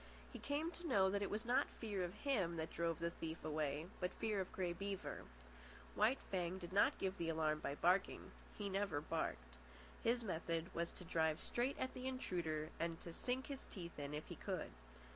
[0.33, 3.45] He came to know that it was not fear of him that drove the thief
[3.45, 5.25] away, but fear of Grey Beaver.
[5.93, 8.31] White Fang did not give the alarm by barking.
[8.57, 9.59] He never barked.
[10.03, 14.15] His method was to drive straight at the intruder, and to sink his teeth in
[14.15, 14.71] if he could.